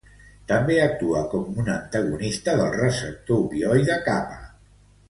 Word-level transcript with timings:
També 0.51 0.77
actua 0.85 1.21
com 1.35 1.61
un 1.65 1.69
antagonista 1.75 2.57
del 2.63 2.75
receptor 2.81 3.45
opioide 3.47 4.01
kappa. 4.11 4.43